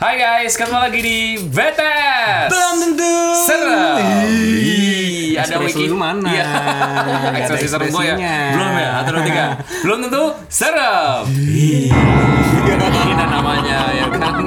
[0.00, 2.48] Hai guys, ketemu lagi di BTS.
[2.48, 3.16] Belum tentu.
[3.44, 4.00] Serem.
[5.36, 5.92] Ada wiki.
[5.92, 6.24] lu mana?
[6.24, 6.44] Iya.
[7.36, 8.16] Ekspresi serem gue ya.
[8.56, 8.88] Belum ya?
[8.96, 9.44] Satu dua tiga.
[9.84, 11.28] Belum tentu serem.
[11.28, 14.40] Ini namanya ya kan.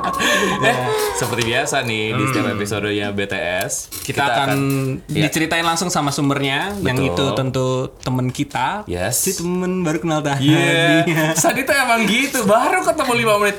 [0.72, 0.76] eh,
[1.20, 4.58] seperti biasa nih di setiap episodenya BTS Kita, akan
[5.12, 5.28] ya.
[5.28, 7.12] diceritain langsung sama sumbernya, yang Betul.
[7.12, 7.68] itu tentu
[8.00, 8.88] temen kita.
[8.88, 9.20] Yes.
[9.20, 10.40] Si temen baru kenal dah.
[10.40, 11.04] Iya.
[11.04, 11.36] Dia.
[11.36, 13.58] Sadi tuh emang gitu, baru ketemu 5 menit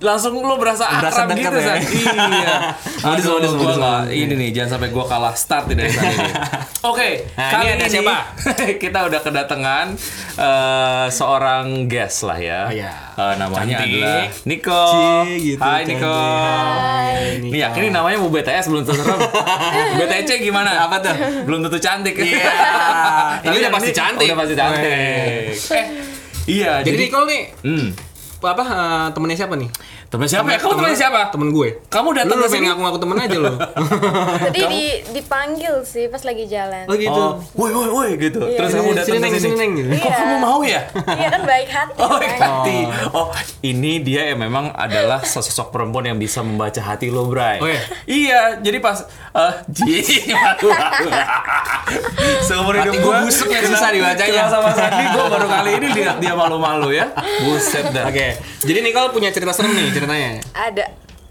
[0.00, 1.76] langsung lo berasa Berasa akrab gitu ya.
[1.76, 2.56] Iya.
[3.04, 6.16] Modus, Aduh, modus, gua modus, ini nih jangan sampai gua kalah start dari tadi.
[6.90, 8.16] Oke, Nah, kali ini ada siapa?
[8.82, 9.86] kita udah kedatangan
[10.34, 12.60] eh, seorang guest lah ya.
[12.64, 12.92] Oh, iya.
[13.12, 14.00] Eh, namanya Cantik.
[14.00, 14.84] adalah Nico.
[14.88, 15.82] Cie, gitu, Hai.
[15.84, 16.16] Nico.
[16.16, 19.20] Hai, Nih yakin ini namanya mau BTS belum tentu serem.
[19.94, 20.88] BTC gimana?
[20.88, 21.12] Apa tuh?
[21.44, 22.16] Belum tentu cantik.
[22.16, 22.48] Iya.
[23.38, 24.26] Tapi Ini udah pasti cantik.
[24.26, 24.88] Udah pasti cantik.
[24.88, 25.84] Eh,
[26.48, 26.80] iya.
[26.80, 27.88] Jadi Nicole nih, Hmm.
[28.40, 29.68] apa eh, temennya siapa nih?
[30.10, 30.58] Temen siapa ya?
[30.58, 31.30] Kamu temen siapa?
[31.30, 31.86] Temen gue.
[31.86, 32.66] Kamu datang ke sini?
[32.66, 33.54] ngaku-ngaku temen aja lo.
[34.42, 34.82] Tadi di,
[35.14, 36.82] dipanggil sih pas lagi jalan.
[36.90, 37.14] oh gitu.
[37.14, 38.42] Oh, woi woi woi gitu.
[38.42, 38.58] Iya.
[38.58, 39.66] Terus kamu datang Sini, ke sini.
[39.70, 39.88] gitu.
[39.94, 40.16] Kok Iya.
[40.18, 40.82] kamu mau ya?
[41.14, 41.94] Iya kan baik hati.
[42.02, 42.38] Oh, kan?
[42.42, 42.78] hati.
[43.14, 43.26] Oh,
[43.62, 47.62] ini dia yang memang adalah sosok perempuan yang bisa membaca hati lo, Bray.
[47.62, 47.80] Oh, iya?
[48.04, 49.52] Iya, jadi pas eh
[50.34, 51.10] malu malu.
[52.42, 54.42] Seumur hidup gua busuk ya, kenal- susah dibacanya.
[54.48, 57.14] sama Sandi, gua baru kali ini lihat dia malu-malu ya.
[57.46, 58.10] Buset dah.
[58.10, 58.42] Oke.
[58.60, 60.32] Jadi Nicole punya cerita serem nih ceritanya.
[60.56, 60.84] Ada.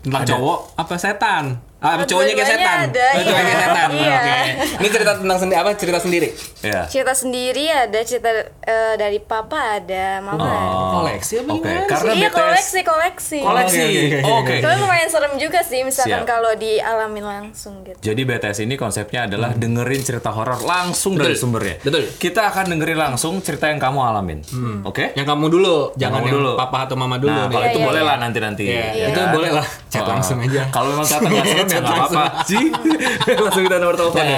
[0.05, 0.31] Tentang Ada.
[0.37, 1.43] cowok apa setan?
[1.79, 2.79] Ah, Oh, cowoknya kayak setan.
[2.85, 3.39] ada, Oh, cowoknya iya.
[3.39, 3.89] kayak setan.
[3.89, 4.11] Iya.
[4.11, 4.37] Oke.
[4.75, 5.69] Ini cerita tentang sendiri apa?
[5.73, 6.27] Cerita sendiri.
[6.59, 6.81] Iya.
[6.85, 10.59] Cerita sendiri ada, cerita eh, dari papa ada, mama ada.
[10.93, 13.39] Koleksi apa Oke, gimana karena Iya BTS koleksi koleksi.
[13.39, 13.79] koleksi.
[13.79, 14.19] Oke.
[14.21, 14.55] Oh, Oke.
[14.59, 16.27] Tapi lumayan serem juga sih misalkan Siap.
[16.27, 17.95] kalau dialamin langsung gitu.
[18.01, 21.41] Jadi BTS ini konsepnya adalah dengerin cerita horor langsung dari Betul.
[21.41, 21.75] sumbernya.
[21.79, 22.11] Betul.
[22.13, 24.39] Kita akan dengerin langsung cerita yang kamu alamin.
[24.83, 25.15] Oke?
[25.15, 26.51] Yang kamu dulu, jangan kamu yang dulu.
[26.55, 27.49] papa atau mama dulu Nah, nih.
[27.49, 28.09] kalau Iya, itu iya, boleh iya.
[28.09, 28.65] lah nanti-nanti.
[29.05, 29.67] Itu boleh lah.
[29.87, 30.11] Chat Oh.
[30.11, 30.67] langsung aja.
[30.69, 32.23] Kalau memang nggak serem ya nggak apa-apa.
[32.43, 32.59] Ji,
[33.45, 34.37] langsung kita nomor teleponnya.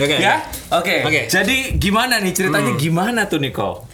[0.00, 0.16] Oke.
[0.16, 0.34] Ya?
[0.72, 0.94] Oke.
[1.04, 1.20] Oke.
[1.26, 3.84] Jadi gimana nih ceritanya gimana tuh Nicole?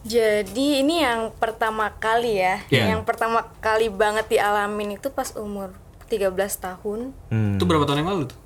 [0.00, 2.96] Jadi ini yang pertama kali ya, Iya.
[2.96, 5.76] yang pertama kali banget dialamin itu pas umur
[6.08, 8.38] 13 tahun, Itu berapa tahun yang lalu tuh?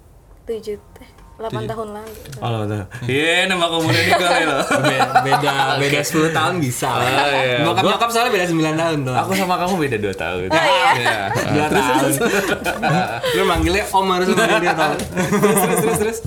[0.44, 2.14] 7 teh, 8 tahun lalu.
[2.38, 2.82] Oh, betul.
[3.04, 4.62] Iya, nama kemudian Nicole ya loh.
[4.86, 6.88] Be- beda beda 10 tahun bisa.
[6.88, 7.58] Oh, iya.
[7.60, 9.14] Bokap Gua- nyokap soalnya beda 9 tahun tuh.
[9.18, 10.46] Aku sama kamu beda 2 tahun.
[10.46, 10.88] Oh, iya?
[10.94, 11.18] Iya.
[11.50, 12.10] Dua tahun.
[13.34, 14.94] Lu manggilnya Om harus manggil dia tau.
[14.94, 16.18] Terus terus terus.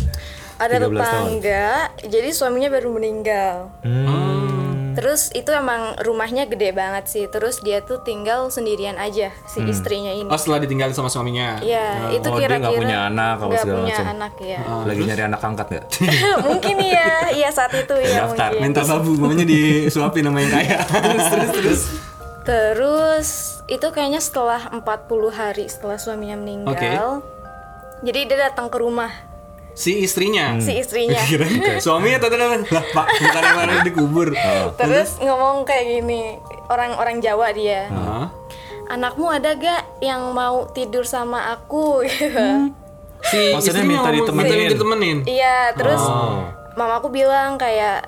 [0.57, 0.97] Ada 13 tahun.
[0.97, 1.69] tetangga,
[2.03, 3.55] jadi suaminya baru meninggal.
[3.85, 4.26] Hmm.
[4.97, 7.29] Terus itu emang rumahnya gede banget sih.
[7.29, 10.25] Terus dia tuh tinggal sendirian aja si istrinya ini.
[10.25, 11.61] Oh setelah ditinggalin sama suaminya.
[11.61, 14.05] Iya, itu oh, dia kira-kira nggak punya anak, apa segala punya macam.
[14.17, 14.59] anak ya.
[14.65, 15.85] Lagi nyari anak angkat nggak?
[16.49, 18.63] mungkin iya, iya saat itu ya Daftar, mungkin.
[18.65, 20.77] Minta sabu maunya disuapin sama yang kaya.
[21.05, 21.81] terus terus terus.
[22.41, 23.29] Terus
[23.69, 24.81] itu kayaknya setelah 40
[25.29, 27.21] hari setelah suaminya meninggal.
[28.01, 29.26] Jadi dia datang ke rumah
[29.77, 30.57] Si istrinya.
[30.57, 31.21] si istrinya.
[31.83, 32.57] Suaminya tadi lah
[32.89, 34.33] pak bukan yang mana dikubur.
[34.73, 36.33] Terus ngomong kayak gini,
[36.67, 37.85] orang-orang Jawa dia.
[37.87, 38.25] Hah?
[38.87, 42.01] Anakmu ada gak yang mau tidur sama aku?
[42.03, 42.33] Gitu.
[43.19, 44.45] Si Maksudnya istrinya minta ditemenin.
[44.55, 45.17] minta ditemenin.
[45.25, 46.47] Iya, terus Oh.
[46.73, 48.05] mamaku bilang kayak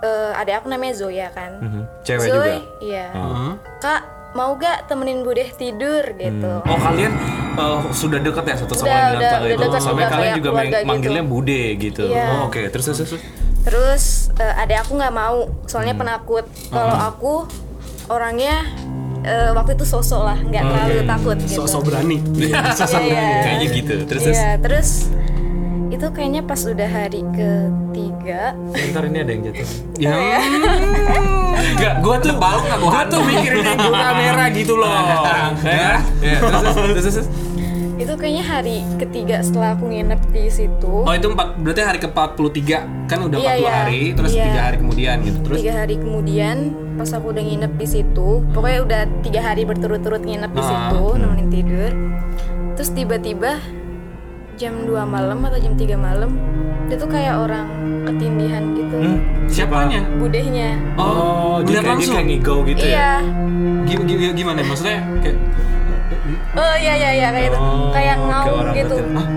[0.00, 1.58] eh adik aku namanya Zoya kan.
[1.58, 1.82] Mhm.
[2.02, 2.54] Cewek Zoy, juga.
[2.78, 3.06] iya.
[3.10, 3.52] Hah?
[3.78, 4.00] Kak,
[4.32, 6.52] mau gak temenin Budeh tidur gitu.
[6.64, 7.12] Oh kalian
[7.56, 10.50] eh, sudah dekat ya satu sama Udah, lain dengan udah, itu dekat, sampai kalian juga
[10.56, 10.76] gitu.
[10.88, 12.04] manggilnya bude gitu.
[12.08, 12.26] Iya.
[12.40, 13.22] Oh, Oke terus terus terus.
[13.62, 14.04] Terus
[14.40, 15.54] eh, adik aku nggak mau, Hmm.
[15.68, 16.44] soalnya penakut.
[16.72, 17.34] Kalau aku
[18.08, 18.66] orangnya
[19.22, 21.62] eh, waktu itu sosok lah, nggak terlalu takut gitu.
[21.62, 22.18] Sok-sok berani.
[22.42, 23.26] Iya, iya.
[23.46, 23.94] Kayaknya gitu.
[24.08, 24.38] Terus terus.
[24.40, 24.90] Iya, terus
[25.92, 27.20] itu kayaknya pas udah hari
[28.12, 28.42] ketiga
[28.92, 29.68] Ntar ini ada yang jatuh.
[29.96, 30.14] Ya.
[31.62, 34.90] Enggak, gua tuh balok gua gua tuh mikirin angle kamera gitu loh.
[35.64, 37.28] ya, ya, terus, terus, terus, terus.
[37.94, 42.08] itu kayaknya hari ketiga setelah aku nginep di situ Oh itu empat berarti hari ke
[42.10, 43.70] 43 kan udah 40 Iya, iya.
[43.70, 44.44] hari terus Iya.
[44.44, 46.56] tiga hari kemudian gitu terus tiga hari kemudian
[46.92, 51.02] pas aku udah nginep di situ pokoknya udah tiga hari berturut-turut nginep di Ah, situ
[51.14, 51.90] nemenin tidur
[52.74, 53.62] terus tiba-tiba
[54.54, 56.30] jam 2 malam atau jam 3 malam
[56.86, 57.66] dia tuh kayak orang
[58.04, 58.96] ketindihan gitu
[59.48, 60.00] siapanya?
[60.18, 62.14] budehnya Oh, kayak dia langsung?
[62.14, 62.90] kayak ngigau gitu ya.
[62.90, 63.10] iya
[63.82, 65.36] Gim- gim- Gimana maksudnya kayak
[66.52, 69.28] oh iya iya iya kayak itu Oh, kayak kayak ngaum orang gitu ah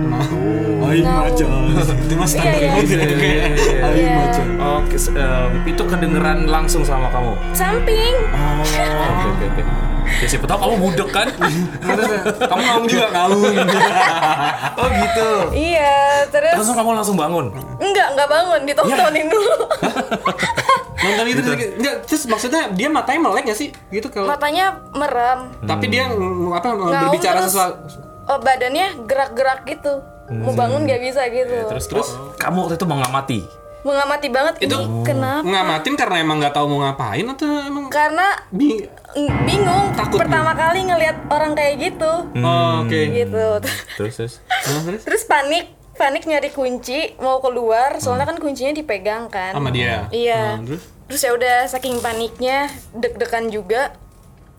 [0.85, 1.17] Aing Ngau.
[1.25, 1.49] macan
[2.05, 2.71] itu mas Iya, standar iya.
[2.77, 3.81] gitu Iya, iya, iya, iya.
[3.81, 4.13] Aing Iya.
[4.15, 4.47] macan
[5.65, 7.33] itu kedengeran langsung sama kamu.
[7.51, 9.84] samping Oh, oke oke oke.
[10.05, 11.27] Ya siapa tahu kamu budek kan?
[12.49, 13.41] kamu ngaum juga ngaum
[14.75, 15.29] oh gitu.
[15.51, 17.45] iya terus Langsung kamu langsung bangun.
[17.77, 19.55] enggak enggak bangun ditontonin dulu
[21.05, 23.69] Nonton itu terus, enggak, terus maksudnya dia matanya melek gak sih?
[23.91, 25.51] Gitu kalau Matanya merem.
[25.67, 27.75] tapi dia apa Ngaum berbicara terus, sesuatu
[28.25, 30.01] Oh, badannya gerak-gerak gitu.
[30.33, 31.69] Mau bangun nggak bisa gitu.
[31.69, 32.07] Terus terus
[32.41, 33.39] kamu waktu itu mengamati.
[33.85, 35.45] Mengamati banget Itu- ini kenapa?
[35.45, 38.81] ngamatin karena emang nggak tahu mau ngapain atau emang Karena bi
[39.13, 42.13] mm, bingung Takut pertama kali ngelihat orang kayak gitu.
[42.35, 42.89] Oh, oke.
[43.13, 43.45] Gitu.
[43.95, 44.33] Terus terus.
[44.41, 49.53] Terus Terus panik, panik nyari kunci mau keluar, soalnya kan kuncinya dipegang kan.
[49.53, 50.09] sama dia.
[50.09, 50.57] Iya.
[50.57, 53.93] Nah, terus Terus ya udah saking paniknya, deg-degan juga.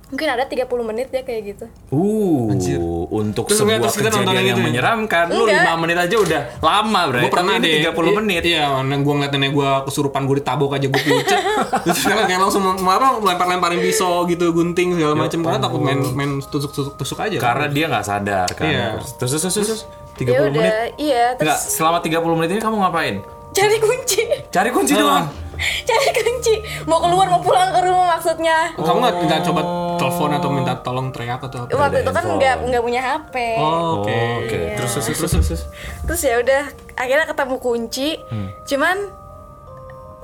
[0.06, 1.67] Mungkin ada 30 menit ya kayak gitu.
[1.91, 2.79] Uh, Anjir.
[3.08, 4.67] untuk Terus sebuah terus kita kejadian yang yang itu ya?
[4.70, 5.67] menyeramkan, lu Enggak.
[5.67, 7.19] 5 menit aja udah lama, Bro.
[7.19, 8.43] gue pernah ini 30 menit.
[8.47, 11.41] Iya, yang gue ngeliat nenek gue kesurupan gue ditabok aja gue pucet.
[11.85, 16.31] Terus kayak langsung mau apa lempar-lemparin pisau gitu, gunting segala macam karena takut main main
[16.41, 17.37] tusuk tusuk tusuk aja.
[17.37, 18.62] Karena dia nggak sadar kan.
[18.64, 18.87] Iya.
[19.19, 19.82] Terus terus terus, terus,
[20.17, 20.55] 30 Ya menit.
[20.62, 21.25] udah, iya.
[21.35, 23.17] Enggak, Terus selama 30 menit ini kamu ngapain?
[23.49, 24.20] cari kunci.
[24.47, 25.00] Cari kunci Ah.
[25.00, 25.26] doang.
[25.88, 26.55] cari kunci.
[26.85, 28.73] Mau keluar mau pulang ke rumah maksudnya.
[28.75, 29.61] kamu nggak nggak coba
[29.97, 31.73] telepon atau minta tolong teriak atau apa?
[31.73, 33.35] Waktu itu kan nggak nggak punya HP.
[33.58, 34.11] Oh, oke.
[34.11, 34.56] Oh, Oke.
[34.56, 34.76] Iya.
[34.76, 35.47] Terus terus terus terus.
[35.49, 35.62] terus.
[36.06, 36.62] Terus ya udah
[36.94, 38.08] akhirnya ketemu kunci.
[38.29, 38.49] Hmm.
[38.64, 38.97] Cuman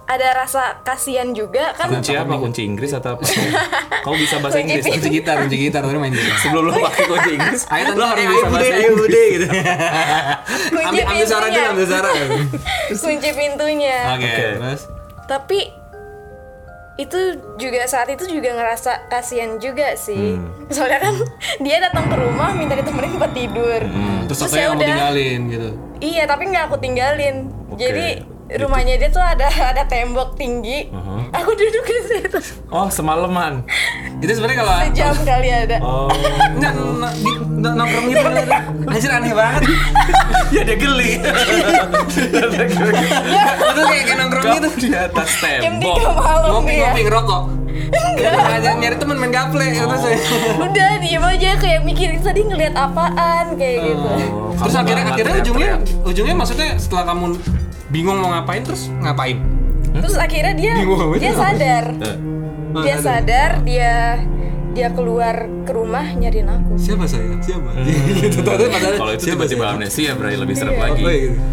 [0.03, 2.37] ada rasa kasihan juga kan Kunci apa?
[2.37, 3.23] Kunci Inggris atau apa?
[4.05, 4.85] Kau bisa bahasa Kunci Inggris?
[4.93, 6.37] Kunci gitar, kunci gitar, tadi main gitar.
[6.43, 8.99] Sebelum lu pakai kunci Inggris, Ayo lu harus bisa bahasa ayo Inggris.
[8.99, 9.47] bude gitu.
[10.69, 11.63] kunci ambil ambil suara pintunya.
[11.63, 12.11] dulu, ambil suara.
[13.09, 13.97] kunci pintunya.
[14.13, 14.45] Oke, Oke.
[14.59, 14.81] terus
[15.27, 15.83] Tapi
[17.01, 17.19] itu
[17.57, 20.37] juga saat itu juga ngerasa kasihan juga sih.
[20.37, 20.69] Hmm.
[20.69, 21.15] Soalnya kan
[21.65, 23.81] dia datang ke rumah minta ditemenin buat tidur.
[23.81, 24.89] Hmm, terus Terus saya ya udah.
[24.89, 25.69] tinggalin gitu.
[26.03, 27.49] Iya, tapi nggak aku tinggalin.
[27.73, 27.81] Oke.
[27.81, 28.07] Jadi
[28.55, 30.89] rumahnya dia tuh ada ada tembok tinggi.
[31.33, 32.39] Aku duduk di situ
[32.69, 33.65] Oh, semalaman.
[34.19, 35.77] Itu sebenarnya kalau sejam kali ada.
[35.79, 36.09] Oh.
[36.53, 38.21] Nggak, na- di- na- nongkrong itu
[38.85, 39.63] Anjir aneh banget
[40.55, 41.11] ya dia geli.
[42.23, 45.97] Itu kayak kayak nongkrong gitu di atas Jam tembok.
[46.45, 47.43] Ngopi ngopi ngerokok
[48.23, 50.05] Aja nyari temen main gaple terus
[50.57, 54.09] Udah diem aja kayak mikirin tadi ngeliat apaan kayak gitu.
[54.31, 55.45] Oh, Terus akhirnya akhirnya teriak-teriak.
[55.45, 55.71] ujungnya
[56.03, 57.37] ujungnya maksudnya setelah kamu
[57.93, 59.39] bingung mau ngapain terus ngapain?
[59.93, 61.85] Terus akhirnya dia Bingung dia sadar.
[61.95, 62.17] Eh,
[62.73, 63.93] Dia sadar, dia
[64.73, 66.81] dia keluar ke rumah nyariin aku.
[66.81, 67.37] Siapa saya?
[67.39, 67.77] Siapa?
[68.25, 70.83] gitu tapi padahal Kalau itu siapa tiba-tiba amnesia berarti lebih serem Iya.
[70.83, 71.05] lagi.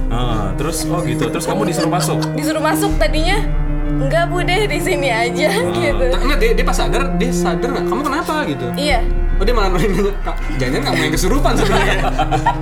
[0.07, 1.27] Ah, terus oh gitu.
[1.27, 2.17] Terus kamu disuruh masuk.
[2.33, 3.43] Disuruh masuk tadinya
[3.91, 6.03] enggak bu deh di sini aja gitu.
[6.07, 7.69] Tak- Enggak, dia, dia pas sadar, dia sadar?
[7.75, 8.65] Kamu kenapa gitu?
[8.73, 9.03] Iya.
[9.39, 9.71] Oh dia malah
[10.19, 11.97] "Kak, jangan kamu yang kesurupan sebenarnya.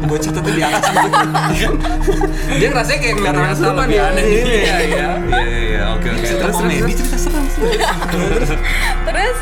[0.06, 0.94] Bocah tuh di atas.
[2.62, 4.06] dia ngerasanya kayak ngeliat orang kesurupan ya.
[4.14, 4.78] Iya, iya.
[4.86, 5.08] Iya,
[5.42, 5.82] iya.
[5.98, 6.22] Oke, oke.
[6.22, 7.46] Cerita Terus komedi, cerita serem.
[9.10, 9.38] Terus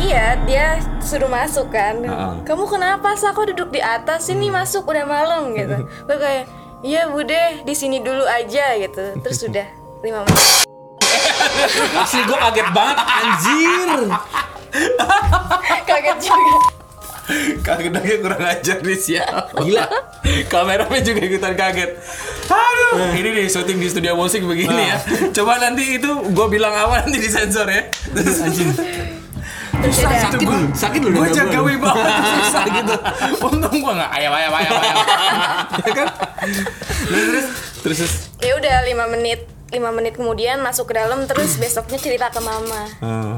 [0.00, 0.66] iya dia
[1.04, 2.00] suruh masuk kan.
[2.48, 5.76] Kamu kenapa sih aku duduk di atas sini masuk udah malam gitu.
[6.08, 6.48] Gue kayak
[6.80, 9.20] iya bu deh di sini dulu aja gitu.
[9.20, 9.68] Terus sudah
[10.00, 10.64] lima menit.
[12.00, 13.90] Asli gue kaget banget, anjir.
[15.88, 16.54] Kaget juga.
[17.62, 19.62] Kaget aja kurang ajar nih siapa.
[19.62, 19.84] Gila.
[20.50, 21.90] Kameramen juga ikutan kaget.
[22.50, 24.98] Aduh, ini nih syuting di studio musik begini ya.
[25.30, 27.88] Coba nanti itu gue bilang awal nanti disensor ya.
[28.12, 28.70] Terus anjing.
[29.82, 30.20] Terus udah.
[30.28, 31.08] Sakit lu, sakit lu.
[31.16, 31.66] Gue jaga gua.
[31.66, 32.04] wibawa
[32.42, 32.94] susah gitu.
[33.42, 34.96] Untung gue nggak ayam ayam ayam ayam.
[35.88, 36.08] Ya kan?
[37.08, 37.46] Terus terus
[37.82, 37.96] terus.
[37.98, 38.14] terus.
[38.42, 39.61] Ya udah lima menit.
[39.72, 42.82] Lima menit kemudian masuk ke dalam terus besoknya cerita ke mama.
[43.00, 43.36] Ah.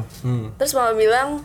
[0.59, 1.41] Terus mama bilang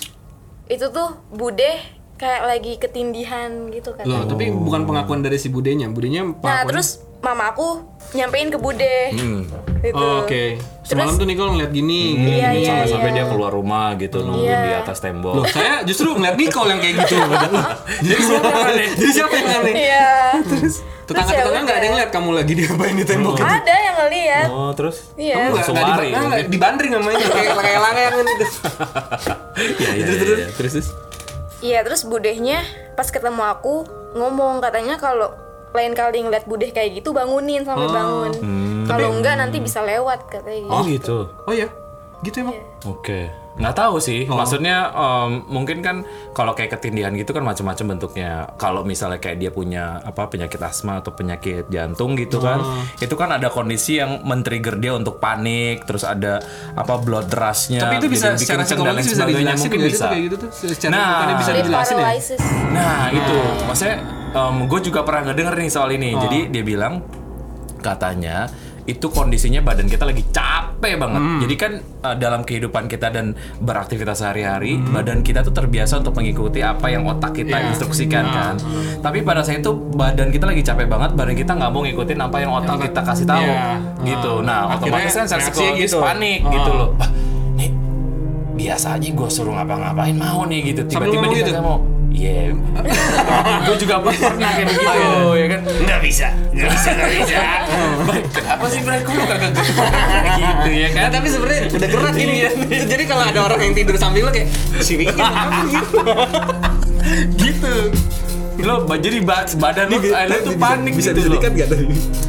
[0.66, 1.78] itu tuh bude
[2.18, 4.04] kayak lagi ketindihan gitu kan.
[4.04, 5.88] Loh, tapi bukan pengakuan dari si budenya.
[5.88, 6.68] Budenya Nah pengakuan.
[6.68, 8.96] terus mama aku nyampein ke bude.
[9.14, 9.46] Hmm.
[9.80, 9.96] Gitu.
[9.96, 10.60] Oh, Oke.
[10.84, 12.02] Semalam tuh Nicole ngeliat gini.
[12.12, 12.60] gini, Iya, gini.
[12.60, 13.16] iya, Sampai-sampai iya.
[13.16, 14.60] dia keluar rumah gitu nungguin Iya.
[14.60, 15.34] di atas tembok.
[15.38, 17.16] Loh, saya justru ngeliat Nicole yang kayak gitu.
[18.04, 18.88] Jadi siapa yang aneh?
[18.92, 19.74] Jadi siapa yang aneh?
[19.78, 20.10] Iya.
[20.44, 20.76] Terus
[21.10, 23.44] Tetangga-tetangga ya nggak ada yang ngeliat kamu lagi diapain di tembok itu.
[23.44, 24.48] Ada yang ngeliat.
[24.48, 24.96] Oh terus?
[25.14, 25.34] Iya.
[25.36, 26.48] Kamu nggak nggak lari, diba- nggak, mungkin.
[26.50, 28.46] dibandring namanya kayak kayak layangan gitu.
[29.60, 30.38] Iya iya Terus, iya, terus.
[30.38, 30.48] iya.
[30.52, 30.88] Terus terus.
[31.60, 32.60] Iya terus budehnya
[32.94, 35.36] pas ketemu aku ngomong katanya kalau
[35.70, 37.92] lain kali ngeliat budeh kayak gitu bangunin sampai Oh.
[37.92, 38.32] bangun.
[38.36, 38.84] Hmm.
[38.86, 40.72] Kalau enggak nanti bisa lewat katanya gitu.
[40.72, 41.18] Oh gitu.
[41.44, 41.68] Oh ya,
[42.22, 42.58] gitu emang.
[42.86, 44.24] Oke, nggak tahu sih.
[44.24, 48.48] Maksudnya em, mungkin kan kalau kayak ketindihan gitu kan macam-macam bentuknya.
[48.56, 52.64] Kalau misalnya kayak dia punya apa penyakit asma atau penyakit jantung gitu kan,
[52.98, 56.40] itu kan ada kondisi yang men-trigger dia untuk panik, terus ada
[56.74, 57.84] apa blood rushnya.
[57.84, 59.38] Tapi itu bisa jadi bikin secara kenceng dan lain psikologis bisa sebagainya.
[59.44, 60.08] dijelasin Mungkin nggak bisa.
[60.08, 60.50] kayak gitu tuh?
[60.56, 61.36] Secara Nah.
[61.36, 62.00] bisa dijelasin ya?
[62.00, 62.40] paralysis.
[62.72, 63.38] Nah itu,
[63.68, 63.96] maksudnya
[64.70, 66.10] gue juga pernah ngedenger nih soal ini.
[66.16, 67.04] Jadi dia bilang
[67.80, 68.48] katanya
[68.90, 71.22] itu kondisinya badan kita lagi capek banget.
[71.22, 71.40] Hmm.
[71.40, 74.90] Jadi kan uh, dalam kehidupan kita dan beraktivitas sehari-hari, Hmm.
[74.92, 77.70] badan kita tuh terbiasa untuk mengikuti apa yang otak kita Iya.
[77.70, 78.54] instruksikan kan.
[79.00, 82.38] Tapi pada saat itu badan kita lagi capek banget, badan kita nggak mau ngikutin apa
[82.40, 83.62] yang otak kita kasih tahu, Iya.
[84.04, 84.34] gitu.
[84.36, 84.42] Ah.
[84.42, 86.00] Nah, Akhirnya otomatis kan secara psikologis gitu.
[86.00, 86.52] panik Ah.
[86.52, 86.90] gitu loh.
[87.54, 87.70] Nih
[88.56, 90.82] biasa aja gue suruh ngapa-ngapain mau nih gitu.
[90.88, 91.52] Tiba-tiba dia gitu?
[91.62, 91.78] mau.
[92.20, 92.52] Iya,
[93.64, 95.00] gue juga pernah kayak begitu,
[95.40, 95.60] ya kan?
[95.64, 97.38] Nggak bisa, nggak bisa, nggak bisa.
[98.36, 98.80] Kenapa sih?
[98.84, 99.52] Kok lu kagak
[100.36, 101.02] gitu ya kan?
[101.08, 102.50] Nah, tapi sebenarnya udah gerak gini ya.
[102.92, 104.52] Jadi kalau ada orang yang tidur samping lo kayak
[104.84, 105.98] si Ricky kenapa gitu.
[107.40, 107.74] gitu.
[108.60, 111.40] Lo jadi ba- badan lo akhirnya tuh panik bisa gitu loh.
[111.40, 111.86] disedikat gak tadi?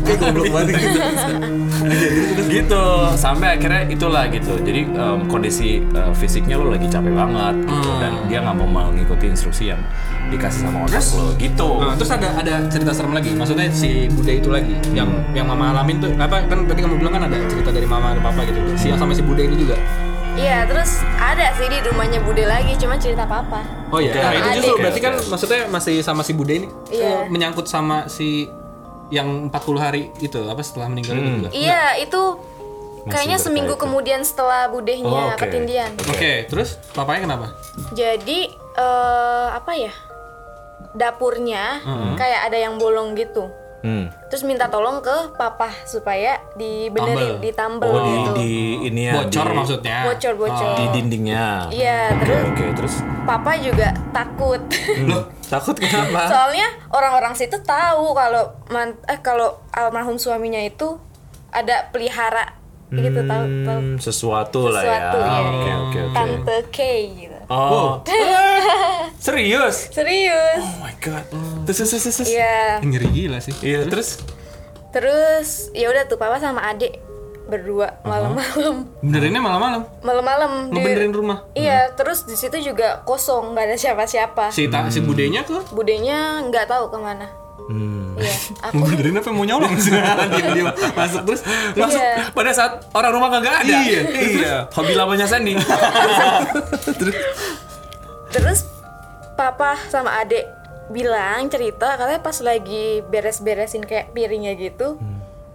[0.06, 0.98] Kayak goblok banget gitu.
[2.54, 2.82] gitu
[3.14, 7.90] sampai akhirnya itulah gitu jadi em, kondisi eh, fisiknya lo lagi capek banget gitu.
[7.98, 9.80] dan dia nggak mau mengikuti instruksi yang
[10.30, 13.34] dikasih sama otak lo gitu Nah, terus ada ada cerita serem lagi.
[13.34, 17.14] Maksudnya si Bude itu lagi yang yang mama alamin tuh apa kan tadi kamu bilang
[17.16, 18.58] kan ada cerita dari mama dan papa gitu.
[18.76, 19.74] Si yang sama si Bude ini juga.
[20.38, 23.66] Iya, terus ada sih di rumahnya Bude lagi, cuma cerita papa.
[23.90, 24.14] Oh iya.
[24.14, 27.02] Nah, itu justru berarti kan maksudnya masih sama si Bude ini Iya.
[27.02, 28.46] eh, menyangkut sama si
[29.10, 31.50] yang 40 hari itu apa setelah meninggal itu juga.
[31.50, 32.20] Iya, itu
[33.04, 33.44] kayaknya berkaitan.
[33.44, 35.40] seminggu kemudian setelah budehnya Oh, oke.
[35.40, 35.90] ketindian.
[36.06, 37.46] Oke, terus papanya kenapa?
[37.92, 39.92] Jadi eh apa ya?
[40.90, 41.78] Dapurnya
[42.18, 43.46] kayak ada yang bolong gitu.
[43.80, 44.12] Hmm.
[44.28, 47.40] Terus minta tolong ke papa supaya dibenerin, Tambel.
[47.40, 48.32] ditambel oh di, gitu.
[48.36, 48.50] di
[48.92, 49.98] ini ya Bocor di, maksudnya.
[50.04, 50.72] Bocor-bocor.
[50.76, 54.60] di dindingnya Iya, oke terus oke terus papa juga takut.
[55.00, 56.24] Loh, takut kenapa?
[56.24, 60.94] Soalnya orang-orang situ tahu kalau man- eh kalau almarhum suaminya itu
[61.50, 62.54] ada pelihara
[62.88, 65.30] gitu tahu tahu Hmm, sesuatu, lah ya sesuatu ya.
[65.40, 66.78] oke oke oke Tante K
[67.16, 67.38] gitu.
[67.48, 68.02] oh
[69.16, 70.58] serius Serius.
[70.58, 71.22] oh my god
[71.64, 72.30] terus terus terus terus.
[72.30, 72.78] Iya.
[72.80, 73.54] Ngeri gila sih.
[73.60, 74.18] iya terus
[74.90, 76.98] Terus ya udah tuh papa sama adik
[77.46, 78.86] berdua malam-malam.
[78.98, 79.82] Benerinnya malam-malam.
[80.00, 81.38] Malam-malam di Ngebenerin rumah.
[81.52, 84.50] Iya, terus di situ juga kosong, nggak ada siapa-siapa.
[84.50, 87.26] Si ta, si budenya tuh Budenya nggak tahu ke mana.
[87.66, 88.18] Hmm.
[88.18, 88.34] Iya,
[88.66, 89.94] aku mau benerin apa mau nyolong sih?
[89.94, 91.40] Dia masuk terus
[91.72, 92.30] Masuk Iya.
[92.30, 93.76] pada saat orang rumah kagak ada.
[93.78, 94.00] Iya.
[94.10, 94.54] iya.
[94.70, 95.54] Hobi lamanya Sandy.
[98.30, 98.62] terus
[99.34, 100.46] papa sama adik
[100.90, 104.98] bilang cerita katanya pas lagi beres-beresin kayak piringnya gitu.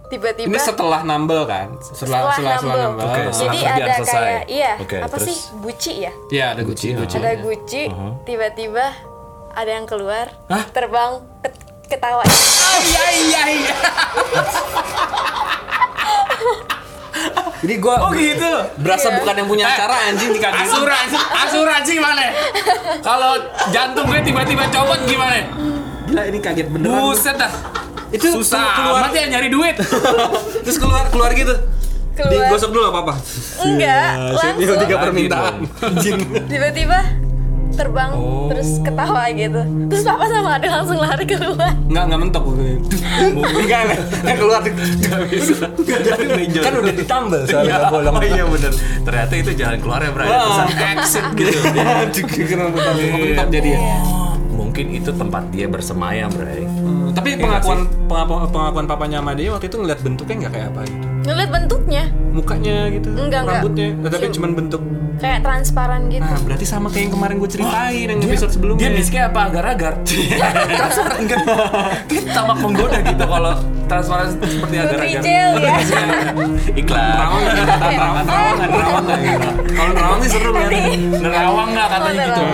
[0.06, 1.74] Tiba-tiba ini setelah nambel kan?
[1.80, 2.78] Setelah setelah, setelah nambel.
[2.78, 3.02] nambel.
[3.02, 3.10] Oh.
[3.28, 4.14] setelah Jadi ada selesai.
[4.16, 5.26] kayak iya, Oke, apa terus?
[5.26, 5.36] sih?
[5.56, 6.12] Guci ya?
[6.28, 7.16] Iya, ada guci, Guci, guci.
[7.16, 8.12] Ada guci, Uh-huh.
[8.22, 8.86] tiba-tiba
[9.50, 10.64] ada yang keluar, Hah?
[10.68, 11.10] terbang
[11.40, 11.58] ke-
[11.88, 12.22] ketawa.
[12.22, 13.74] Iya iya iya.
[17.56, 18.52] Jadi gua Oh gitu.
[18.78, 19.16] berasa Iya.
[19.18, 20.60] bukan yang punya acara anjing di kaki.
[20.62, 22.24] Asuransi asuransi gimana?
[23.00, 23.32] Kalau
[23.70, 25.40] jantung gue tiba-tiba copot gimana?
[26.06, 27.00] Gila ini kaget beneran.
[27.02, 27.50] Buset dah.
[28.12, 29.76] Itu Susah keluar amat ya nyari duit.
[30.64, 31.54] terus keluar keluar gitu.
[32.16, 32.48] Keluar.
[32.48, 33.14] Digosok dulu apa apa?
[33.60, 35.54] Enggak, langsung tiga Lagi permintaan.
[36.48, 36.98] Tiba-tiba
[37.76, 38.48] terbang Oh.
[38.48, 39.60] terus ketawa gitu.
[39.92, 41.76] Terus papa sama adik langsung lari keluar.
[41.76, 42.44] Enggak enggak mentok
[43.60, 43.80] Enggak
[44.24, 45.68] yang keluar Gak bisa.
[45.68, 47.52] Ada kan udah ditambal Iya.
[47.52, 48.14] soalnya bolong.
[48.16, 48.72] Oh iya bener.
[49.04, 50.28] Ternyata itu jalan keluarnya Bray.
[50.32, 50.64] Wah.
[50.64, 51.58] Pesan exit gitu.
[52.48, 53.80] Kenapa mentok jadi ya?
[54.56, 56.64] Mungkin itu tempat dia bersemayam, Bray.
[57.36, 57.78] Tapi pengakuan
[58.08, 61.06] pengakuan pengakuan papanya sama dia waktu itu ngeliat bentuknya nggak kayak apa gitu.
[61.26, 63.54] Ngeliat bentuknya Mukanya gitu, Enggak, enggak.
[63.58, 64.82] rambutnya, Eh, tapi Cuma- cuman bentuk.
[65.16, 66.20] kayak transparan gitu.
[66.22, 68.80] Nah, berarti sama kayak yang kemarin gue ceritain yang episode sebelumnya.
[68.82, 69.92] Dia misknya apa agar-agar?
[70.76, 71.38] transparan kan?
[72.06, 73.54] Dia tamak menggoda gitu kalau
[73.86, 75.20] transparan seperti agar-agar.
[75.24, 75.46] Ya.
[76.80, 77.00] Iklan.
[77.08, 77.54] Nerawang nggak?
[77.56, 79.20] Nerawang nerawang nggak?
[79.24, 79.48] Gitu.
[79.72, 80.68] Kalau nerawang sih seru ya.
[81.16, 82.44] Nerawang nggak katanya Oh, gitu?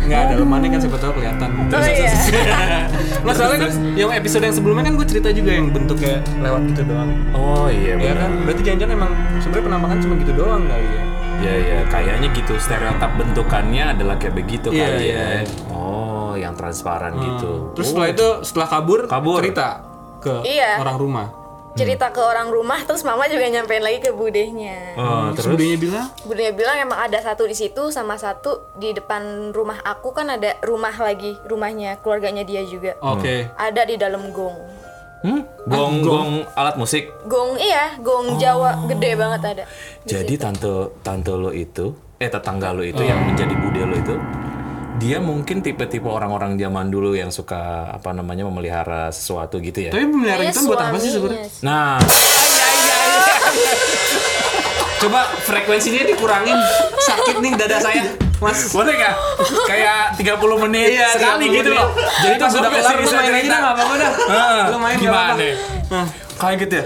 [0.00, 1.48] Nggak ada lemannya kan siapa tahu kelihatan.
[1.72, 1.80] Oh
[3.30, 7.10] soalnya kan yang episode yang sebelumnya kan gue cerita juga yang bentuknya lewat gitu doang.
[7.32, 11.02] Oh iya Ya kan, berarti jangan-jangan emang sebenarnya penampakan cuma gitu doang kali ya.
[11.40, 15.20] Iya iya kayaknya gitu stereotip bentukannya adalah kayak begitu Iya, kali iya.
[15.40, 15.42] ya.
[15.68, 17.72] Oh yang transparan gitu.
[17.72, 19.40] Terus setelah itu setelah kabur, Kabur.
[19.40, 19.80] cerita
[20.20, 20.76] ke Iya.
[20.78, 21.26] orang rumah.
[21.70, 24.94] Cerita ke orang rumah terus mama juga nyampein lagi ke budehnya.
[24.94, 29.48] Oh, Terus budenya bilang, Budenya bilang emang ada satu di situ sama satu di depan
[29.50, 32.98] rumah aku kan ada rumah lagi rumahnya keluarganya dia juga.
[33.00, 33.54] oke.
[33.54, 34.58] Ada di dalam gong.
[35.20, 35.44] Hmm?
[35.68, 37.12] Gong gong alat musik.
[37.28, 39.64] Gong iya, gong Jawa gede banget ada.
[40.02, 44.16] Jadi tante tante lo itu, eh tetangga lo itu yang menjadi bude lo itu,
[45.00, 49.90] dia mungkin tipe-tipe orang-orang zaman dulu yang suka apa namanya memelihara sesuatu gitu ya.
[49.90, 51.48] Tapi memelihara Kayaknya itu buat apa sih sebenarnya?
[51.64, 51.96] Nah,
[55.00, 56.52] Coba frekuensinya dikurangin.
[57.00, 58.04] Sakit nih dada saya.
[58.36, 58.72] Mas.
[58.72, 59.14] boleh nggak?
[59.68, 61.80] Kayak 30 menit Iya, sekali 30 gitu menit.
[61.80, 61.88] loh.
[62.20, 63.48] Jadi pas Gua sudah kelar lu main aja cerita.
[63.48, 64.12] dah, nggak apa-apa dah.
[64.64, 65.32] Lu main gimana?
[66.40, 66.84] Kaget ya?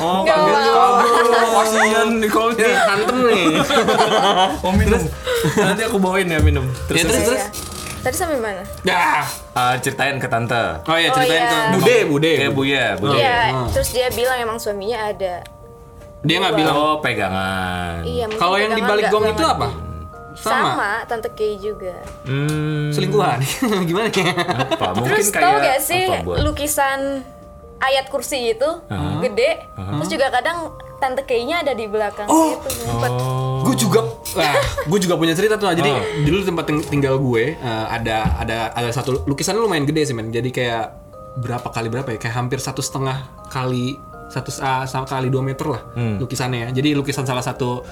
[0.00, 0.56] Oh, Nggak kaget.
[0.72, 1.52] Kabur.
[1.52, 2.68] Kasihan Nicole-nya.
[2.82, 3.44] Hantem nih.
[4.64, 5.00] Oh, minum.
[5.54, 6.64] Nanti aku bawain ya minum.
[6.88, 7.28] Terus, Ya, terus, terus.
[7.28, 7.44] terus.
[7.44, 7.48] Iya.
[8.00, 8.62] Tadi sampai mana?
[8.80, 9.26] Dah.
[9.52, 10.80] Ah, ceritain ke tante.
[10.80, 11.50] Oh iya Oh, ceritain iya.
[11.50, 12.32] ke Bude, Bude.
[12.38, 13.18] Eh, Bu ya, Bu ya.
[13.18, 13.66] Iya, Ah.
[13.68, 15.42] terus dia bilang emang suaminya ada.
[16.22, 16.74] Dia nggak bilang.
[16.74, 18.00] Oh, pegangan.
[18.00, 19.68] Iya, Kalau yang di balik gong itu apa?
[20.36, 20.68] Sama.
[20.70, 20.90] Sama.
[21.04, 21.96] tante Kay juga.
[22.22, 22.94] Hmm.
[22.94, 23.42] Selingkuhan.
[23.88, 24.32] Gimana ya?
[24.70, 24.86] Apa?
[24.94, 26.04] Mungkin Terus kayak tau gak sih
[26.38, 27.00] lukisan
[27.78, 28.68] ayat kursi itu
[29.18, 30.58] gede, terus juga kadang
[30.96, 32.56] tante Kay-nya ada di belakang Oh.
[32.56, 33.10] gitu ngumpet.
[33.12, 33.60] Oh.
[33.62, 34.00] gue juga
[34.32, 34.56] wah
[34.88, 36.00] gue juga punya cerita tuh jadi Oh.
[36.22, 40.30] dulu tempat ting- tinggal gue eh, ada ada ada satu lukisannya lumayan gede sih men
[40.30, 40.84] jadi kayak
[41.36, 43.16] berapa kali berapa ya kayak hampir satu setengah
[43.46, 43.92] kali
[44.26, 44.48] satu
[44.82, 46.16] sama kali dua meter lah Hmm.
[46.16, 47.84] lukisannya ya jadi lukisan salah satu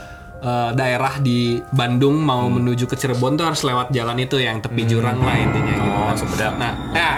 [0.45, 2.61] eh, daerah di Bandung mau Hmm.
[2.61, 6.05] menuju ke Cirebon tuh harus lewat jalan itu yang tepi jurang lah intinya gitu Oh,
[6.05, 6.15] kan.
[6.15, 6.55] Sumedang.
[6.55, 7.17] Nah, nah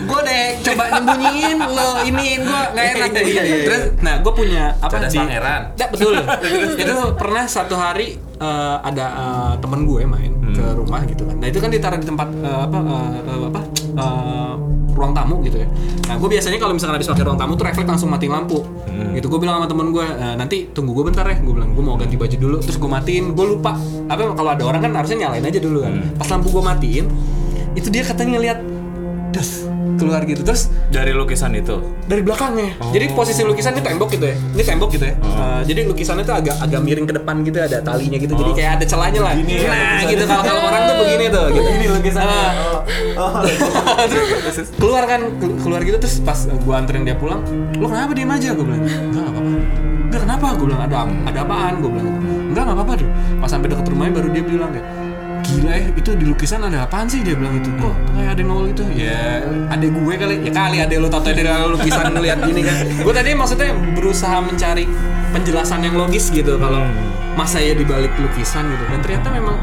[0.00, 3.56] gue deh coba nyembunyiin lo iniin gue nggak enak Iya, iya, iya.
[3.64, 5.62] Terus, nah gue punya apa Cerdas di pangeran.
[5.74, 6.14] Ya, betul.
[6.82, 8.08] itu pernah satu hari
[8.38, 11.36] eh, ada eh, temen gue main ke rumah gitu kan.
[11.40, 13.60] Nah itu kan ditaruh di tempat eh, apa eh, apa
[13.96, 14.54] eh,
[14.90, 15.68] ruang tamu gitu ya.
[16.12, 18.60] Nah gue biasanya kalau misalkan habis pakai ruang tamu tuh refleks langsung matiin lampu.
[19.16, 21.40] Gitu gue bilang sama temen gue "Eh, nanti tunggu gue bentar ya.
[21.40, 22.56] Gue bilang gue mau ganti baju dulu.
[22.60, 23.32] Terus gue matiin.
[23.32, 23.72] Gue lupa.
[24.12, 25.92] Apa kalau ada orang kan harusnya nyalain aja dulu kan.
[26.20, 27.06] Pas lampu gue matiin,
[27.72, 28.58] itu dia katanya ngeliat
[29.32, 31.76] das keluar gitu terus Dari lukisan itu.
[32.04, 32.74] dari belakangnya.
[32.90, 34.34] Jadi posisi lukisan ini tembok gitu ya.
[34.34, 35.14] Ini tembok gitu ya.
[35.20, 38.34] Uh, jadi lukisannya tuh agak agak miring ke depan gitu ada talinya gitu.
[38.34, 39.32] Jadi kayak ada celahnya lah.
[39.32, 40.10] Begini ya nah, lukisannya.
[40.10, 41.68] gitu kalau kalau orang tuh begini tuh gitu.
[41.70, 42.42] Ini lukisannya.
[43.10, 43.44] Ah.
[44.06, 47.44] Terus keluar kan kelu- keluar gitu terus pas gua anterin dia pulang,
[47.76, 48.82] "Lo kenapa diem aja?" Gua bilang.
[48.82, 49.50] "Enggak, enggak apa-apa."
[50.00, 50.46] Enggak kenapa?
[50.56, 51.72] Gue bilang ada ada apaan?
[51.78, 52.08] Gue bilang
[52.50, 53.08] enggak nggak apa-apa tuh.
[53.38, 54.86] Pas sampai deket rumahnya baru dia bilang kayak
[55.50, 57.20] gila ya itu di lukisan ada apaan sih?
[57.26, 58.82] Dia bilang itu kok kayak ada nongol gitu?
[58.94, 60.34] Ya ada gue kali.
[60.46, 62.76] Ya kali ada lo tau dari lukisan ngeliat gini kan.
[63.02, 64.84] Gue tadi maksudnya berusaha mencari
[65.34, 66.82] penjelasan yang logis gitu kalau
[67.34, 68.84] masa ya di balik lukisan gitu.
[68.86, 69.56] Dan ternyata memang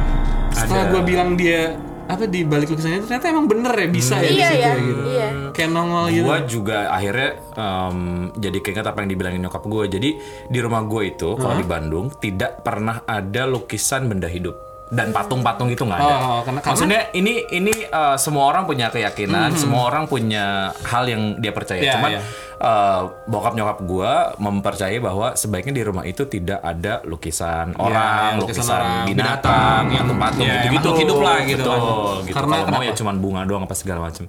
[0.51, 0.94] setelah Ada.
[0.96, 1.75] gue bilang dia
[2.08, 4.74] apa di balik lukisannya ternyata emang bener ya bisa ya di Iya situ ya, ya
[4.79, 5.03] gitu.
[5.12, 5.27] Iya.
[5.51, 6.24] kayak nongol gitu.
[6.24, 8.00] Gua juga akhirnya em,
[8.32, 9.84] jadi keinget apa yang dibilangin nyokap gue.
[9.91, 10.10] Jadi
[10.48, 15.67] di rumah gue itu kalau di Bandung tidak pernah ada lukisan benda hidup dan patung-patung
[15.67, 16.15] itu nggak ada.
[16.17, 20.46] Oh, karena- karena- Maksudnya ini ini eh, semua orang punya keyakinan, semua orang punya
[20.82, 21.82] hal yang dia percaya.
[21.82, 22.22] Iya, Cuman iya.
[22.58, 28.39] eh, bokap nyokap gue mempercayai bahwa sebaiknya di rumah itu tidak ada lukisan orang, Iya,
[28.39, 30.89] lukisan lukisan, orang, binatang, binatang, yang- patung-patung iya, yang gitu-gitu.
[30.97, 32.23] hidup lah gitu Betul, kan.
[32.23, 32.34] gitu.
[32.34, 34.23] Karena Kalau mau ya cuman bunga doang apa segala macam.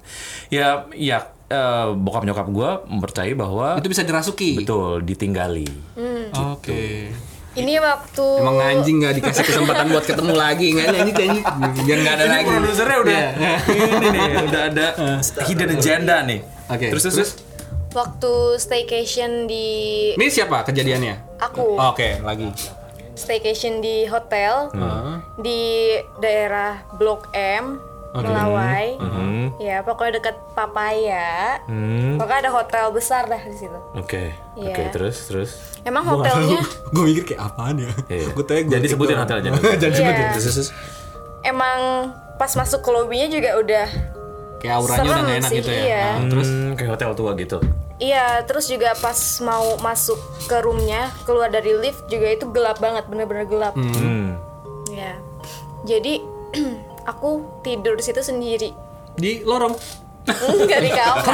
[0.49, 1.17] Ya ya
[1.47, 5.65] eh, bokap nyokap gue mempercayai bahwa itu bisa dirasuki betul ditinggali.
[6.35, 6.83] oke
[7.59, 11.41] Ini waktu Emang anjing nggak dikasih kesempatan buat ketemu lagi nggak nyanyi nyanyi
[11.81, 12.47] biar nggak ada lagi.
[12.47, 13.53] produsernya udah Iya.
[13.67, 14.87] ini nih udah ada
[15.47, 16.39] hidden agenda nih.
[16.67, 17.31] Oke, Terus terus, terus?
[17.89, 19.67] waktu staycation di
[20.13, 21.15] Ini siapa kejadiannya?
[21.39, 22.47] aku Oke, lagi.
[23.13, 25.15] staycation di hotel Heeh.
[25.37, 25.61] di
[26.17, 28.97] daerah Blok M Melawai.
[28.97, 31.61] Hmm, Ya, pokoknya dekat Papaya.
[31.63, 33.79] hmm, Pokoknya ada hotel besar dah di situ.
[33.91, 34.23] oke
[34.55, 34.71] Iya.
[34.71, 35.49] oke terus terus.
[35.81, 36.59] Emang hotelnya
[36.93, 37.91] Gue mikir kayak apaan ya?
[38.07, 38.27] Iya.
[38.31, 39.51] Gue tanya Jadi sebutin hotelnya.
[39.81, 39.99] Jangan Iya.
[39.99, 40.25] sebutin.
[40.27, 40.69] Terus, terus, terus.
[41.41, 41.79] emang
[42.35, 43.87] pas masuk ke lobbynya juga udah
[44.57, 45.81] Kayak auranya udah gak enak sih, gitu ya.
[45.81, 46.03] iya.
[46.09, 47.57] Ah, terus Hmm, kayak hotel tua gitu.
[47.95, 53.05] Iya, terus juga pas mau masuk ke roomnya, keluar dari lift juga itu gelap banget,
[53.05, 53.71] bener-bener gelap.
[53.73, 54.35] Hmm.
[54.89, 55.15] Ya,
[55.83, 56.23] jadi
[57.09, 58.69] aku tidur di situ sendiri,
[59.17, 59.73] di lorong.
[60.29, 61.25] nggak di kamar.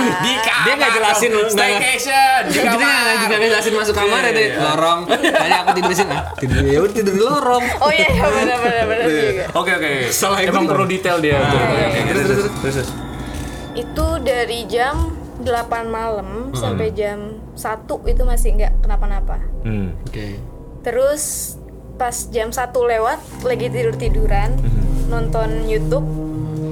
[0.64, 2.40] Dia nggak jelasin staycation.
[2.48, 4.50] Jadi nggak nggak ngejelasin masuk kamar ya deh.
[4.56, 5.00] Lorong.
[5.12, 6.16] Tanya aku tidur di sini.
[6.16, 7.64] Ah, tidur ya udah tidur di lorong.
[7.84, 9.44] Oh iya, iya benar-benar benar juga.
[9.52, 9.92] Oke oke.
[10.16, 11.44] Salah Emang di perlu detail dia.
[11.44, 12.00] Oke.
[12.08, 12.28] Terus
[12.64, 12.90] terus.
[13.76, 15.12] Itu dari jam
[15.44, 19.44] 8 malam sampai jam 1 itu masih nggak kenapa-napa.
[19.68, 19.92] Hmm.
[20.08, 20.40] Oke.
[20.88, 21.56] Terus
[22.00, 24.56] pas jam 1 lewat lagi tidur-tiduran
[25.08, 26.06] nonton YouTube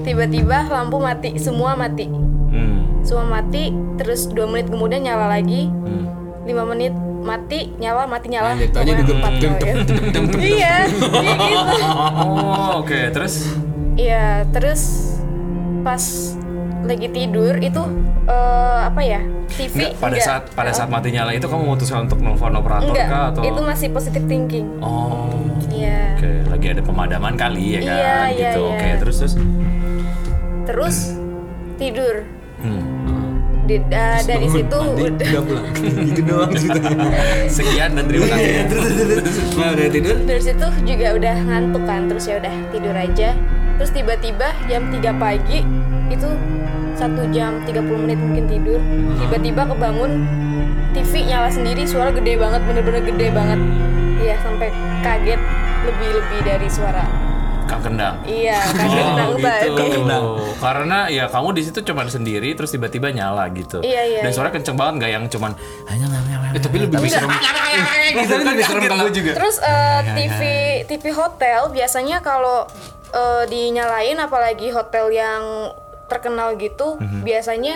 [0.03, 2.07] tiba-tiba lampu mati semua mati
[2.53, 3.01] Hmm.
[3.01, 6.05] semua mati terus dua menit kemudian nyala lagi Hmm.
[6.43, 9.73] lima menit mati nyala mati nyala gempet.
[10.37, 11.07] iya gitu
[11.79, 13.47] Oh oke terus.
[13.95, 15.13] iya terus
[15.81, 16.03] pas
[16.83, 17.81] lagi tidur itu
[18.25, 20.25] eh, apa ya TV Enggak, pada enggak.
[20.25, 23.61] saat pada saat mati nyala itu kamu memutuskan untuk nelfon operator enggak kah atau itu
[23.61, 25.31] masih positive thinking Oh.
[25.83, 28.63] Iya Oke, lagi ada pemadaman kali ya kan Iya, iya, gitu.
[28.63, 28.71] iya.
[28.71, 29.33] Oke, terus terus.
[30.63, 30.97] terus
[31.75, 32.15] tidur
[32.57, 32.79] Hmm.
[33.61, 35.67] Di- eh, dari situ Mandi, udah udah pulang.
[36.07, 37.07] Gitu doang ceritanya.
[37.47, 38.51] Sekian dan terima kasih.
[39.53, 40.15] Nah, udah tidur.
[40.21, 43.29] dari situ juga udah ngantuk kan terus ya udah tidur aja
[43.73, 45.59] terus tiba-tiba jam 3 pagi
[46.07, 46.29] itu
[46.93, 48.79] satu jam 30 menit mungkin tidur
[49.17, 50.11] tiba-tiba kebangun
[50.91, 53.59] TV nyala sendiri suara gede banget bener-bener gede banget
[54.19, 54.69] iya sampai
[55.01, 55.41] kaget
[55.83, 57.05] lebih-lebih dari suara
[57.63, 58.19] Kang Kendang.
[58.23, 59.47] iya kaget Oh, oh, gitu.
[59.47, 60.23] tadi Kendang.
[60.35, 63.79] Oh, karena ya kamu di situ cuma sendiri terus tiba-tiba nyala gitu.
[63.79, 64.35] Iya, iya, Dan iya.
[64.35, 65.51] suara kenceng banget nggak yang cuman
[65.87, 66.05] hanya
[66.53, 67.31] Eh, tapi lebih serem.
[67.33, 69.31] gitu Tapi lebih serem kalau juga.
[69.33, 70.41] Terus eh, TV
[70.85, 72.67] TV hotel biasanya kalau
[73.09, 75.71] eh, dinyalain apalagi hotel yang
[76.05, 77.23] terkenal gitu Mhm.
[77.23, 77.75] biasanya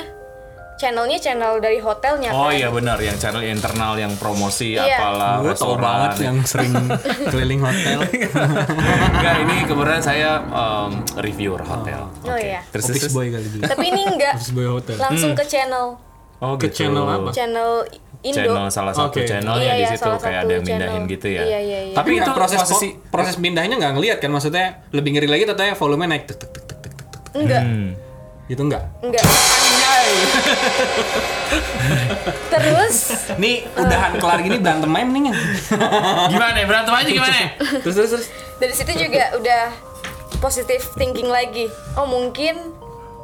[0.78, 2.54] channelnya channel dari hotelnya Oh kan.
[2.54, 4.86] iya benar yang channel internal yang promosi Iya.
[4.88, 6.74] apalah Gue tau banget yang sering
[7.32, 8.00] keliling hotel.
[8.06, 12.06] Enggak ini kebetulan saya um, reviewer hotel.
[12.24, 12.62] Oh iya.
[12.70, 13.63] Terus Office terus- boy kali dulu.
[13.66, 14.96] Tapi ini enggak boy hotel.
[14.98, 15.98] langsung ke channel
[16.38, 16.86] Oh Ke gitu.
[16.86, 17.30] channel apa?
[17.32, 17.72] channel
[18.20, 18.34] Indo.
[18.36, 19.26] Channel salah satu Oke.
[19.26, 21.10] channelnya Iya, di iya, situ kayak ada yang mindahin channel.
[21.12, 21.42] gitu ya.
[21.44, 21.96] Iya, iya, iya.
[21.96, 26.06] Tapi itu proses posisi proses pindahnya nggak ngeliat kan maksudnya lebih ngeri lagi tetanya volume
[26.08, 27.22] naik tek tek tek tek tek tek tek.
[27.36, 27.90] Enggak, Hmm.
[28.48, 29.24] Gitu enggak enggak.
[32.48, 32.96] Terus
[33.36, 35.36] nih udahan kelar gini berantem main mendingan
[36.32, 36.66] Gimana ya?
[36.66, 37.38] Berantem aja gimana?
[37.84, 39.64] terus terus terus dari situ juga udah
[40.40, 41.68] positive thinking lagi.
[42.00, 42.72] Oh mungkin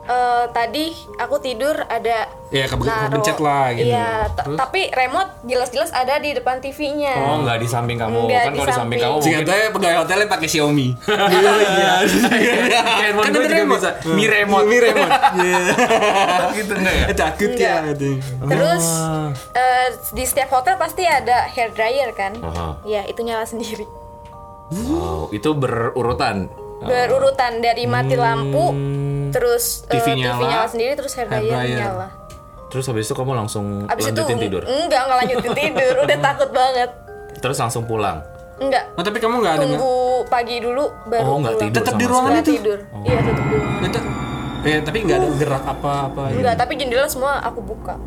[0.06, 0.86] eh, tadi
[1.16, 3.90] aku tidur ada Iya, naro- kebencet lah gitu.
[3.90, 7.18] Iya, tapi remote jelas-jelas ada di depan TV-nya.
[7.18, 8.20] Oh, enggak di samping kamu.
[8.24, 10.88] Enggak, kan di kalau di samping kamu mungkin tuh pegawai hotelnya pakai Xiaomi.
[11.02, 13.80] Kayak handphone Kan gue ada juga remote.
[13.80, 13.90] bisa.
[14.08, 14.66] Mi remote.
[14.66, 15.12] Mi remote.
[15.36, 15.60] Iya.
[16.54, 17.06] gitu enggak ya?
[17.16, 17.76] Takut ya.
[18.44, 18.86] Terus
[19.52, 22.38] eh, di setiap hotel pasti ada hair dryer kan?
[22.84, 23.90] Ya itu nyala sendiri.
[24.70, 26.50] Wow, itu berurutan.
[26.80, 28.76] Berurutan dari mati lampu,
[29.34, 32.08] terus TV TV, nyala, nyala sendiri, terus hair hair dryer nyala.
[32.70, 34.62] Terus habis itu kamu langsung Abis itu lanjutin tidur.
[34.64, 36.90] enggak nggak lanjutin tidur, udah takut banget.
[37.36, 38.22] Terus langsung pulang.
[38.56, 38.86] Enggak.
[38.94, 39.64] Oh, tapi kamu nggak ada?
[39.64, 39.94] Tunggu
[40.26, 41.64] pagi dulu baru Oh, nggak pulang.
[41.64, 42.52] tidur Tetap di ruangan itu?
[42.52, 42.80] tidur.
[43.04, 43.84] Iya, tetap di ruangan.
[43.84, 44.00] Itu
[44.64, 46.22] Eh, tapi nggak ada gerak apa-apa.
[46.30, 46.40] gitu.
[46.40, 48.00] Enggak, tapi jendela semua aku buka.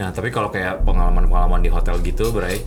[0.00, 2.64] Nah, tapi kalau kayak pengalaman-pengalaman di hotel gitu, Bray,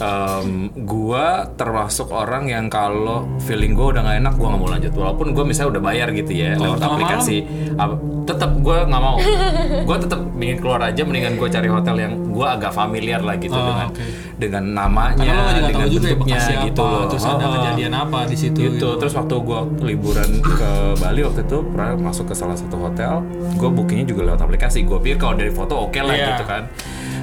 [0.00, 0.48] em,
[0.80, 4.92] gua termasuk orang yang kalau feeling gua udah nggak enak, gua nggak mau lanjut.
[4.94, 7.36] Walaupun gua misalnya udah bayar gitu ya lewat tengah aplikasi,
[7.76, 9.16] ap- tetap gua nggak mau.
[9.86, 13.52] gua tetap ingin keluar aja, mendingan gua cari hotel yang gua agak familiar lah gitu
[13.52, 14.04] Oh, dengan oke.
[14.40, 17.04] Dengan namanya, Karena lo juga dengan tahu juga ya bentuknya bekasnya gitu apa, loh.
[17.06, 17.52] terus ada Oh.
[17.54, 18.58] kejadian apa di situ.
[18.62, 18.88] gitu.
[18.96, 23.12] Terus waktu gua liburan ke Bali waktu itu pernah masuk ke salah satu hotel,
[23.54, 24.82] gua bookingnya juga lewat aplikasi.
[24.82, 26.26] Gua pikir kalau dari foto oke lah Iya.
[26.32, 26.62] gitu kan.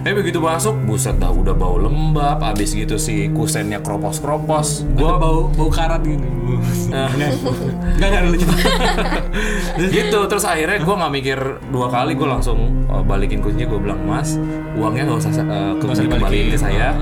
[0.07, 4.87] Eh begitu masuk, buset dah udah bau lembab, abis gitu si kusennya kropos-kropos.
[4.95, 6.23] Gua Gua bau bau karat gitu.
[6.87, 7.35] Enggak
[7.99, 8.47] enggak lucu.
[9.99, 13.99] gitu terus akhirnya gua nggak mikir dua kali gua langsung uh, balikin kuncinya gue bilang
[14.01, 14.39] mas
[14.73, 16.55] uangnya nggak usah uh, ke- usah dibalikin.
[16.55, 16.95] ke saya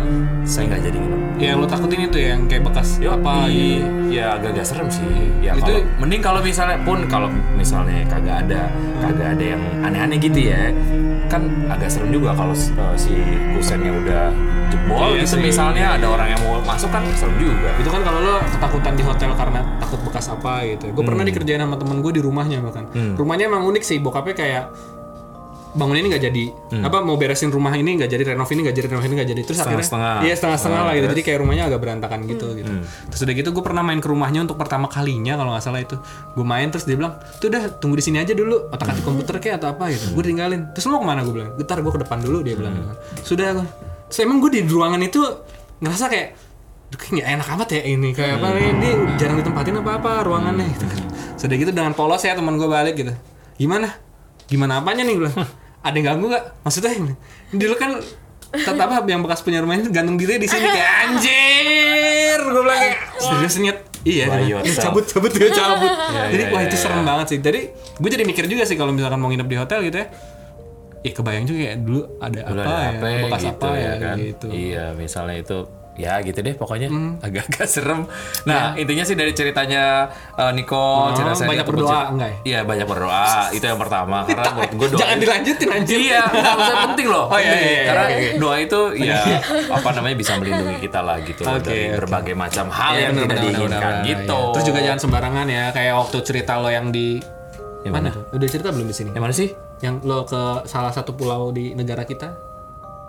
[0.44, 3.84] saya nggak jadi nginep yang lo takutin itu ya yang kayak bekas Yo, apa i-
[3.84, 4.18] gitu.
[4.18, 5.04] ya agak-agak serem sih.
[5.44, 8.62] Ya Itu- kalau mending kalau misalnya pun kalau misalnya kagak ada
[8.98, 10.72] kagak ada yang aneh-aneh gitu ya.
[11.26, 13.14] Kan agak serem juga kalau uh, si
[13.58, 14.24] kusennya udah
[14.70, 15.44] jebol Iya gitu sih.
[15.44, 17.70] misalnya ada orang yang mau masuk kan serem juga.
[17.82, 20.86] Itu kan kalau lo ketakutan di hotel karena takut bekas apa gitu.
[20.94, 22.86] Gue pernah dikerjain sama temen gue di rumahnya bahkan.
[22.94, 24.64] Rumahnya emang unik sih, bokapnya kayak
[25.76, 26.44] bangun ini nggak jadi.
[26.82, 29.42] Apa mau beresin rumah ini nggak jadi renov ini nggak jadi renov ini nggak jadi.
[29.44, 30.16] Terus akhirnya Setengah-setengah.
[30.24, 31.08] iya setengah setengah Ah, lah gitu.
[31.12, 32.72] Jadi kayak rumahnya agak berantakan gitu gitu.
[33.12, 35.96] Terus udah gitu gue pernah main ke rumahnya untuk pertama kalinya kalau nggak salah itu.
[36.32, 38.72] Gue main terus dia bilang tuh udah tunggu di sini aja dulu.
[38.72, 40.16] Otak atik komputer kayak atau apa gitu.
[40.16, 41.22] Gue tinggalin terus lo mau ke mana?
[41.22, 42.74] Gue bilang getar gue ke depan dulu dia bilang.
[43.22, 43.52] Sudah.
[43.54, 43.68] Gua.
[44.06, 45.18] terus emang gue di ruangan itu
[45.78, 46.28] ngerasa kayak
[46.88, 48.10] "Duh, kayak nggak enak amat ya ini.
[48.12, 51.02] Kayak apa nih dia jarang ditempatin apa apa ruangannya gitu kan.
[51.36, 53.12] Sudah gitu dengan polos ya teman gue balik gitu.
[53.58, 53.92] Gimana?
[54.46, 55.18] Gimana apanya nih?
[55.18, 55.32] gue
[55.86, 57.14] ada yang ganggu gak maksudnya ini
[57.54, 58.02] dulu kan
[58.56, 62.80] tetap apa yang bekas punya rumah ini gantung diri di sini kayak anjir gue bilang
[62.82, 64.90] kayak serius nyet iya yourself.
[64.90, 65.92] cabut cabut dia cabut
[66.34, 67.06] jadi iya, wah iya, itu serem iya.
[67.06, 70.00] banget sih jadi gue jadi mikir juga sih kalau misalkan mau nginep di hotel gitu
[70.02, 70.10] ya
[71.06, 73.92] Ih kebayang juga kayak dulu ada Dulu apa, ada ya, apa bekas gitu apa ya,
[74.02, 74.16] kan.
[74.18, 74.48] gitu.
[74.50, 75.58] Iya, misalnya itu
[75.96, 78.04] ya gitu deh pokoknya agak-agak serem.
[78.44, 82.38] Nah, intinya sih dari ceritanya uh, Niko, Oh, cerita saya banyak berdoa, cerita- enggak ya?
[82.46, 83.26] Iya, banyak berdoa.
[83.50, 85.98] itu yang pertama karena menurut gue doa Jangan dilanjutin anjir.
[85.98, 87.26] Iya, maksudnya penting loh.
[87.34, 88.30] Oh, iya, iya, iya, Karena oke, oke.
[88.38, 89.20] doa itu ya
[89.72, 91.96] apa namanya bisa melindungi kita lah gitu Oke, dari oke.
[92.00, 94.38] berbagai macam hal Iya, yang tidak diinginkan gitu.
[94.38, 94.52] iya.
[94.52, 97.18] Terus juga jangan sembarangan ya, kayak waktu cerita lo yang di
[97.82, 98.10] Yang mana?
[98.10, 98.30] mana?
[98.32, 99.10] Udah cerita belum di sini?
[99.12, 99.50] Yang mana sih?
[99.78, 102.34] Yang lo ke salah satu pulau di negara kita?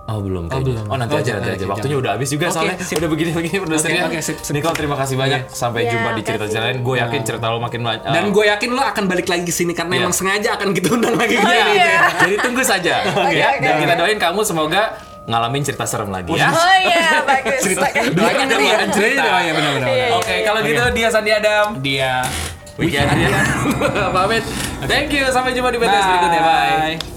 [0.07, 0.67] Oh belum Oh, kayaknya.
[0.73, 0.85] belum.
[0.87, 1.59] Oh, nanti Oh, aja nanti aja.
[1.59, 2.77] oke, Waktunya udah habis juga Oke, soalnya.
[2.79, 2.95] sip.
[2.97, 4.03] Udah begini-begini produsernya.
[4.03, 4.55] Oke, oke, sip, sip.
[4.55, 5.41] Nicole terima kasih banyak.
[5.51, 6.79] Sampai Ya, jumpa di cerita cerita lain.
[6.81, 8.03] Gue yakin cerita lo makin banyak.
[8.07, 10.01] Dan gue yakin lo akan balik lagi ke sini karena Iya.
[10.01, 12.07] emang sengaja akan kita undang lagi Oh, iya.
[12.17, 13.11] Jadi tunggu saja ya.
[13.11, 13.83] oke, Dan oke.
[13.83, 14.83] kita doain kamu semoga
[15.27, 16.49] ngalamin cerita serem lagi ya.
[16.49, 17.61] Oh iya, bagus.
[17.61, 18.01] Cerita Oke.
[18.09, 18.79] doain dari ya.
[18.87, 19.23] Cerita.
[19.27, 19.89] Oh iya benar benar.
[19.89, 20.19] Iya, benar.
[20.23, 21.67] Oke, kalau gitu dia Sandi Adam.
[21.83, 22.13] Dia
[22.77, 23.43] Weekend ya.
[24.15, 24.45] Pamit.
[24.87, 25.27] Thank you.
[25.29, 26.41] Sampai jumpa di podcast berikutnya.
[26.41, 27.16] Bye.